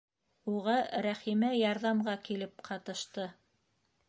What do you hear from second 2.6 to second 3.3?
ҡатышты.